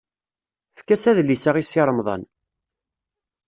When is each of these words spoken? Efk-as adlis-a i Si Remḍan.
Efk-as 0.75 1.03
adlis-a 1.09 1.51
i 1.61 1.63
Si 1.65 1.81
Remḍan. 1.87 2.23